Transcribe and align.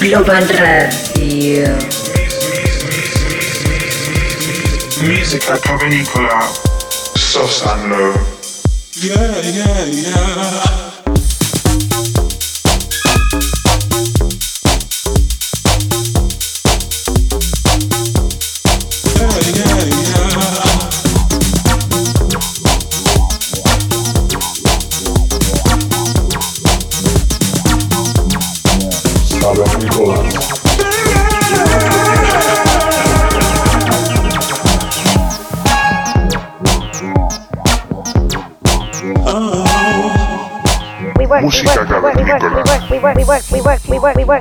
Ibiza 0.00 0.22
Global 0.22 0.46
Radio. 0.58 1.76
Musica 5.02 5.58
Cavernicola, 5.58 6.38
Sos 7.16 7.62
and 7.66 7.90
Low. 7.90 8.14
Yeah, 9.02 9.40
yeah, 9.42 9.84
yeah. 9.86 10.87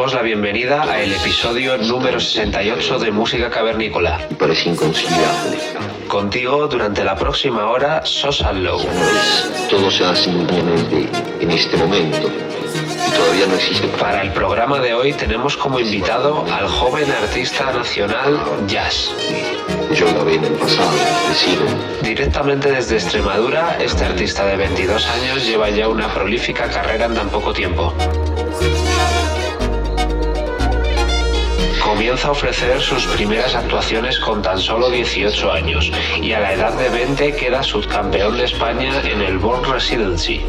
Damos 0.00 0.14
la 0.14 0.22
bienvenida 0.22 0.82
al 0.84 1.12
episodio 1.12 1.76
número 1.76 2.18
68 2.18 3.00
de 3.00 3.10
Música 3.10 3.50
Cavernícola. 3.50 4.18
Parece 4.38 4.70
inconciliable. 4.70 5.58
Contigo 6.08 6.66
durante 6.68 7.04
la 7.04 7.14
próxima 7.16 7.68
hora, 7.68 8.00
Sosa 8.06 8.50
Low. 8.50 8.80
Todo 9.68 9.90
se 9.90 10.06
hace 10.06 10.30
simplemente 10.30 11.06
en 11.38 11.50
este 11.50 11.76
momento 11.76 12.30
y 13.06 13.10
todavía 13.10 13.46
no 13.46 13.54
existe 13.56 13.88
Para 13.98 14.22
el 14.22 14.32
programa 14.32 14.78
de 14.78 14.94
hoy 14.94 15.12
tenemos 15.12 15.54
como 15.58 15.78
invitado 15.78 16.46
al 16.50 16.66
joven 16.66 17.10
artista 17.10 17.70
nacional 17.70 18.40
Jazz. 18.68 19.12
Yo 19.94 20.06
grabé 20.14 20.36
en 20.36 20.44
el 20.44 20.52
pasado, 20.52 20.92
decir, 21.28 21.58
Directamente 22.02 22.70
desde 22.70 22.96
Extremadura, 22.96 23.76
este 23.78 24.06
artista 24.06 24.46
de 24.46 24.56
22 24.56 25.06
años 25.08 25.44
lleva 25.44 25.68
ya 25.68 25.88
una 25.88 26.08
prolífica 26.14 26.70
carrera 26.70 27.04
en 27.04 27.14
tan 27.14 27.28
poco 27.28 27.52
tiempo. 27.52 27.92
Comienza 31.90 32.28
a 32.28 32.30
ofrecer 32.30 32.80
sus 32.80 33.04
primeras 33.08 33.56
actuaciones 33.56 34.20
con 34.20 34.42
tan 34.42 34.60
solo 34.60 34.90
18 34.90 35.50
años 35.50 35.90
y 36.22 36.32
a 36.32 36.38
la 36.38 36.52
edad 36.52 36.72
de 36.74 36.88
20 36.88 37.34
queda 37.34 37.64
subcampeón 37.64 38.38
de 38.38 38.44
España 38.44 39.02
en 39.02 39.20
el 39.20 39.38
Born 39.38 39.64
Residency. 39.64 40.40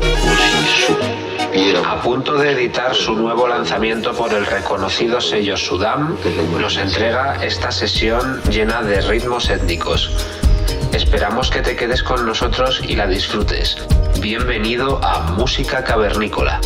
A 1.83 1.99
punto 2.03 2.35
de 2.35 2.51
editar 2.51 2.93
su 2.93 3.15
nuevo 3.15 3.47
lanzamiento 3.47 4.13
por 4.13 4.31
el 4.35 4.45
reconocido 4.45 5.19
sello 5.19 5.57
Sudam, 5.57 6.15
nos 6.59 6.77
entrega 6.77 7.43
esta 7.43 7.71
sesión 7.71 8.39
llena 8.51 8.83
de 8.83 9.01
ritmos 9.01 9.49
étnicos. 9.49 10.11
Esperamos 10.93 11.49
que 11.49 11.61
te 11.61 11.75
quedes 11.75 12.03
con 12.03 12.23
nosotros 12.23 12.83
y 12.87 12.95
la 12.95 13.07
disfrutes. 13.07 13.77
Bienvenido 14.19 15.03
a 15.03 15.31
Música 15.31 15.83
Cavernícola. 15.83 16.61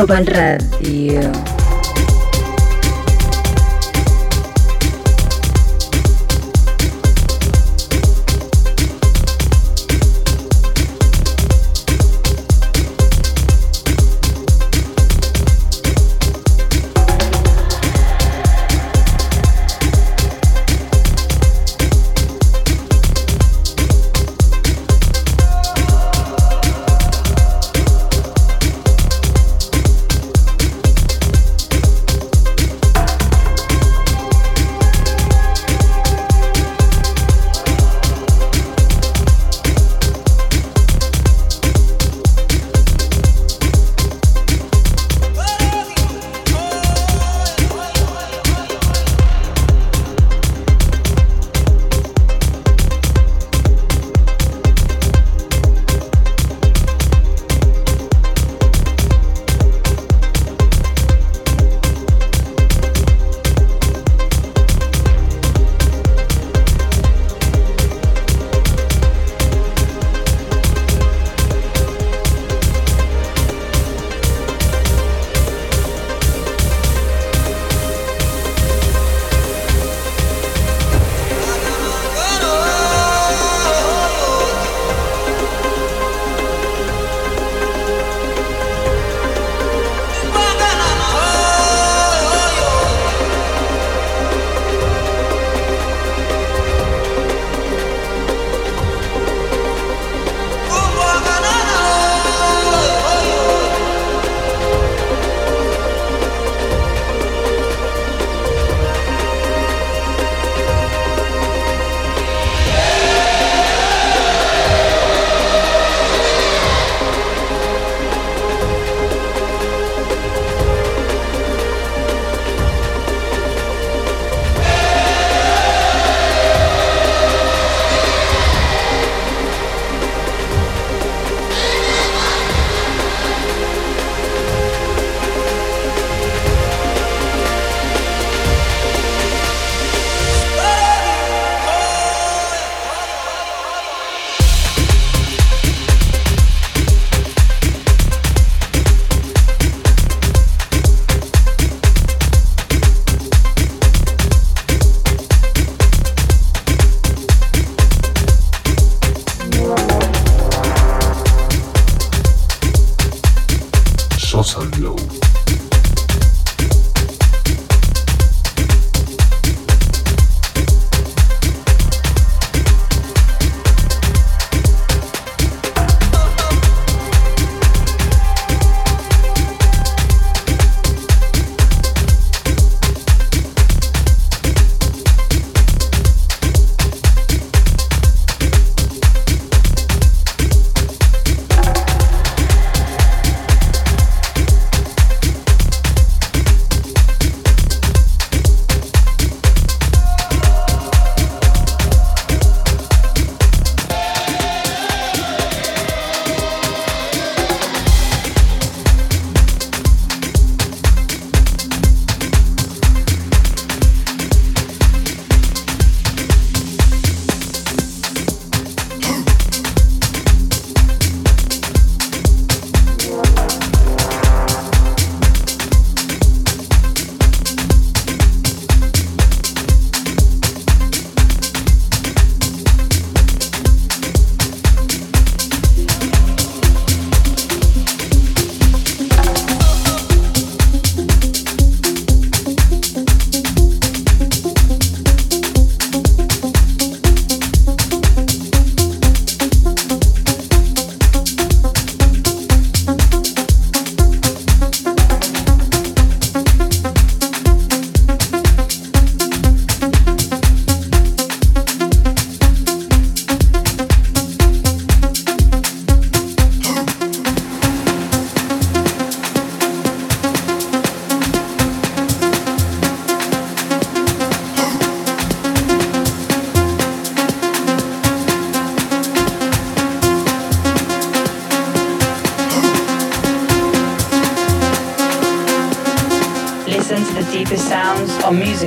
Urban 0.00 0.24
Radio. 0.24 1.20
Eh, 1.20 1.49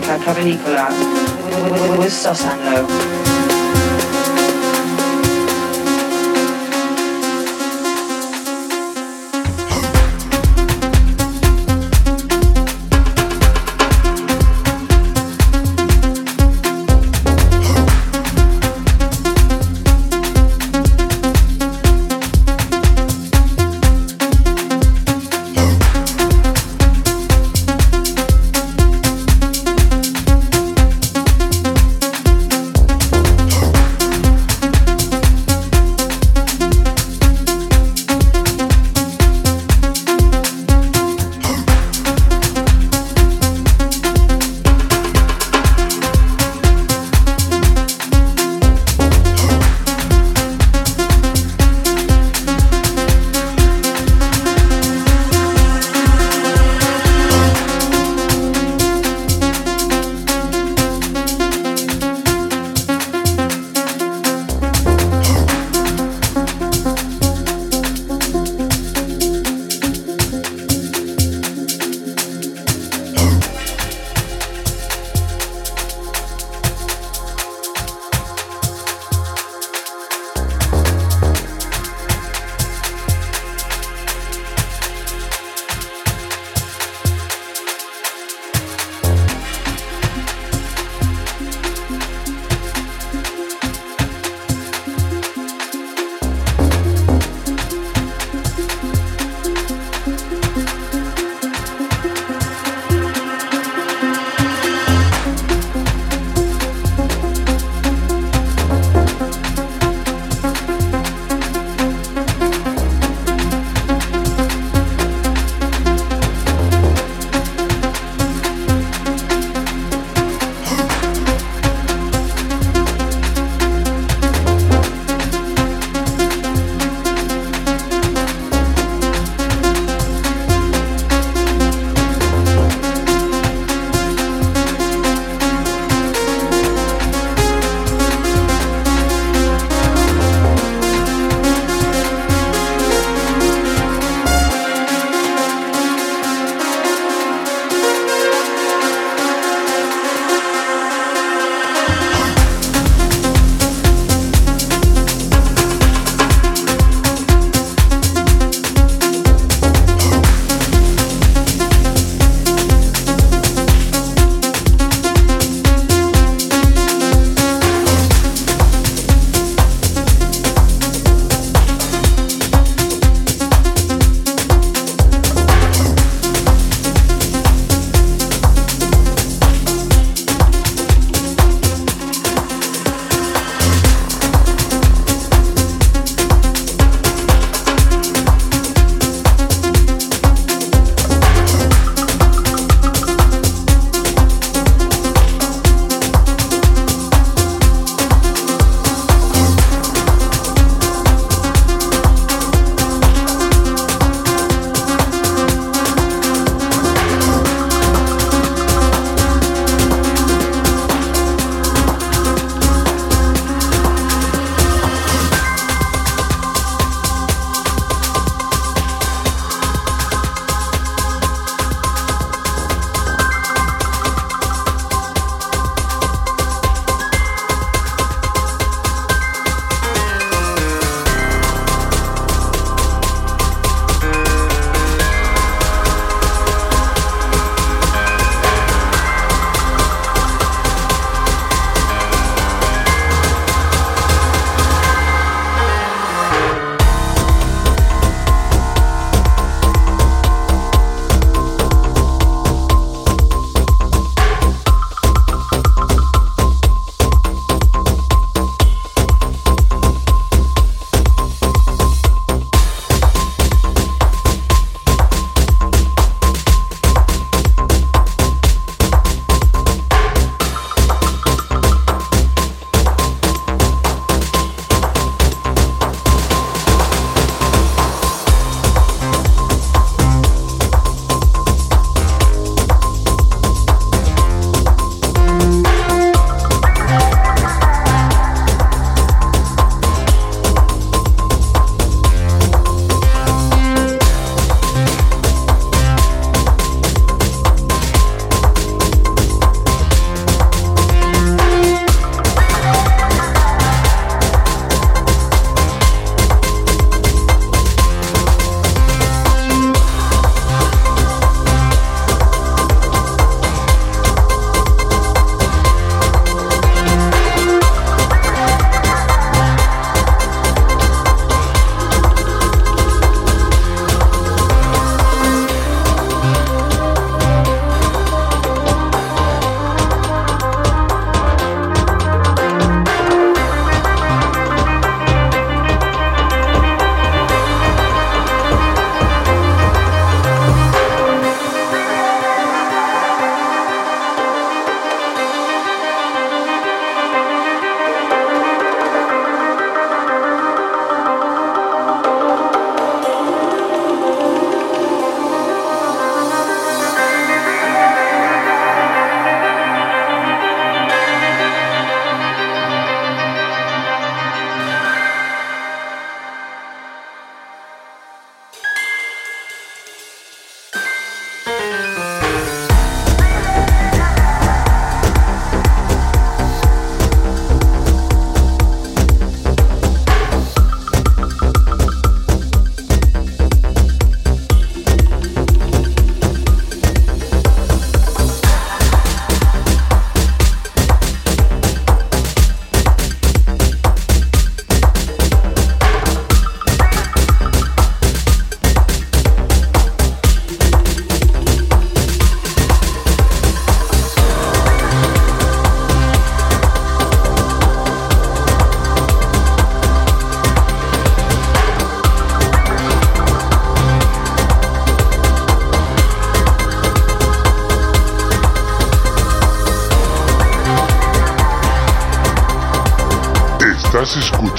Federica 0.04 0.20
Cavalicola 0.26 0.90
with, 0.90 1.72
with, 1.72 1.82
with, 1.82 2.00
with 2.00 2.12
Sosanlo. 2.12 3.43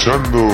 Escuchando 0.05 0.44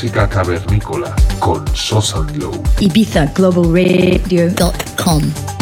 música 0.00 0.28
cavernícola 0.28 1.12
con 1.40 1.64
Sosa 1.74 2.20
Glow. 2.20 2.52
ibizaglobalradio.com 2.78 5.57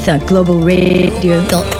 Ibiza 0.00 0.16
Global 0.24 0.64
Radio. 0.64 1.42
dot 1.50 1.79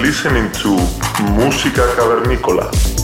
Listening 0.00 0.50
to 0.52 0.76
Música 1.34 1.82
Cavernícola. 1.94 2.97